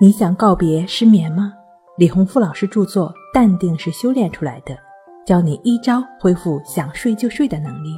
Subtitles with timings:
[0.00, 1.52] 你想告别失眠吗？
[1.96, 4.74] 李洪富老师著作《淡定是修炼出来的》，
[5.24, 7.96] 教你一招恢复想睡就睡的能力，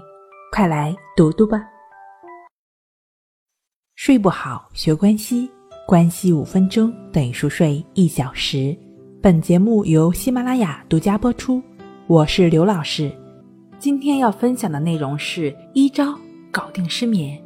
[0.53, 1.59] 快来读读吧。
[3.95, 5.51] 睡不好学关西，
[5.87, 8.77] 关系五分钟等于熟睡一小时。
[9.23, 11.63] 本节目由喜马拉雅独家播出，
[12.09, 13.11] 我是刘老师。
[13.79, 16.15] 今天要分享的内容是一招
[16.53, 17.43] 搞定失眠。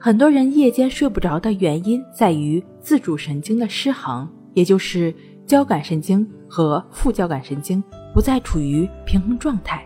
[0.00, 5.12] 很多人夜间睡不着的原因在于自主神经的失衡，也就是
[5.44, 7.82] 交感神经和副交感神经
[8.14, 9.84] 不再处于平衡状态。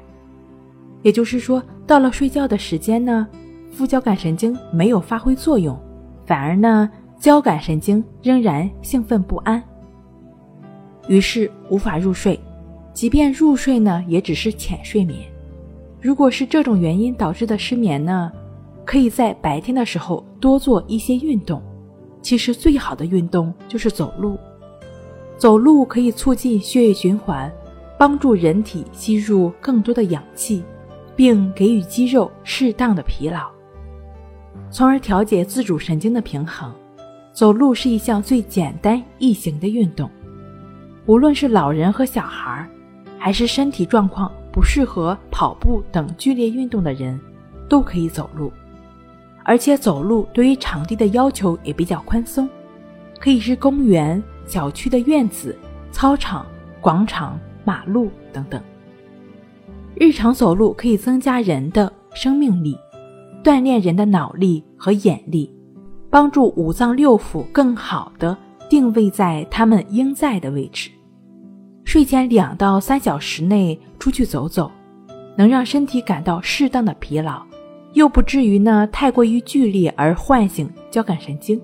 [1.01, 3.27] 也就是说，到了睡觉的时间呢，
[3.71, 5.75] 副交感神经没有发挥作用，
[6.27, 9.63] 反而呢，交感神经仍然兴奋不安，
[11.09, 12.39] 于是无法入睡。
[12.93, 15.21] 即便入睡呢，也只是浅睡眠。
[16.03, 18.31] 如果是这种原因导致的失眠呢？
[18.85, 21.63] 可以在白天的时候多做一些运动，
[22.21, 24.39] 其实最好的运动就是走路。
[25.37, 27.51] 走路可以促进血液循环，
[27.99, 30.63] 帮助人体吸入更多的氧气，
[31.17, 33.51] 并给予肌肉适当的疲劳，
[34.71, 36.73] 从而调节自主神经的平衡。
[37.33, 40.11] 走路是一项最简单易行的运动，
[41.07, 42.69] 无论是老人和小孩，
[43.19, 47.19] 还是身体状况不适合跑步等剧烈运动的人，
[47.71, 48.53] 都可以走路。
[49.45, 52.49] 而且走路对于场地的要求也比较宽松，
[53.19, 55.57] 可以是公园、小区的院子、
[55.91, 56.47] 操场、
[56.81, 58.61] 广场、马路等等。
[59.95, 62.77] 日常走路可以增加人的生命力，
[63.45, 65.53] 锻炼人的脑力和眼力，
[66.09, 68.37] 帮助五脏六腑更好的
[68.69, 70.91] 定位在他们应在的位置。
[71.85, 74.71] 睡前两到三小时内出去走走，
[75.37, 77.43] 能让身体感到适当的疲劳。
[77.95, 81.61] 又不至于呢太过于剧烈而唤醒交感神经，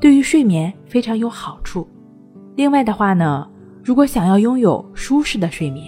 [0.00, 1.86] 对于睡眠非常有好处。
[2.56, 3.48] 另外的话呢，
[3.84, 5.86] 如果想要拥有舒适的睡眠，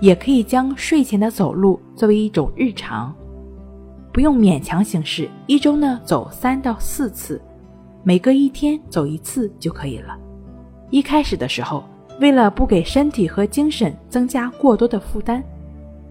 [0.00, 3.14] 也可以将睡前的走路作为一种日常，
[4.12, 7.40] 不用勉强形式，一周呢走三到四次，
[8.02, 10.18] 每隔一天走一次就可以了。
[10.90, 11.84] 一开始的时候，
[12.20, 15.42] 为了不给身体和精神增加过多的负担，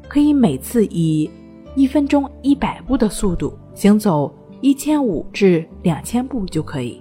[0.07, 1.29] 可以每次以。
[1.77, 6.99] 一分钟一百步的速度行走一千五至两千步就可以。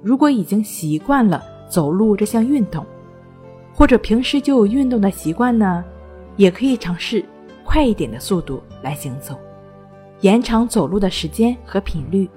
[0.00, 2.86] 如果已经习惯了走路这项运动，
[3.74, 5.84] 或者平时就有运动的习惯呢，
[6.36, 7.24] 也可以尝试
[7.64, 9.36] 快一点的速度来行走，
[10.20, 12.30] 延长走路的时间和频率。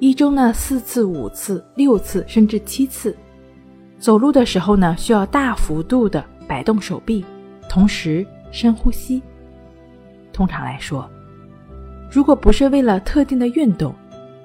[0.00, 3.16] 一周呢四次、五次、六次甚至七次。
[4.00, 7.24] 走路的时候呢，需要大幅度的摆动手臂，
[7.68, 9.22] 同时深呼吸。
[10.38, 11.10] 通常来说，
[12.08, 13.92] 如果不是为了特定的运动，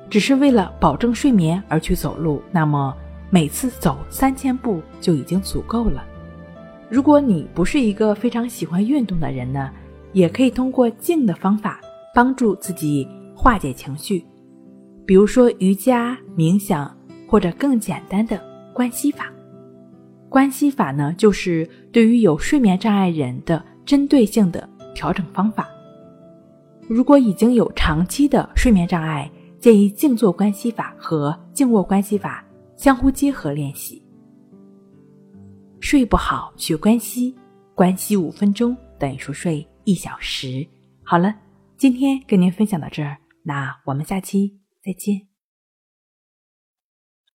[0.10, 2.92] 只是为了保证睡眠而去走路，那么
[3.30, 6.04] 每次走三千步就已经足够了。
[6.90, 9.70] 如果你不是一个非常喜欢运动的人呢，
[10.14, 11.80] 也可以通过静的方法
[12.16, 14.26] 帮助自己化解情绪，
[15.06, 16.92] 比如说瑜伽、冥想，
[17.30, 18.42] 或者更简单的
[18.74, 19.32] 关系法。
[20.28, 25.68] 关系法呢，就是对于有睡眠障碍人的针对性的调整方法。
[26.94, 29.28] 如果已经有长期的睡眠障碍，
[29.58, 32.46] 建议静坐关系法和静卧关系法
[32.78, 34.00] 相互结合练习。
[35.80, 37.36] 睡不好学关系，
[37.74, 40.64] 关系五分钟等于熟睡一小时。
[41.02, 41.34] 好了，
[41.78, 44.56] 今天跟您分享到这儿，那我们下期
[44.86, 45.33] 再见。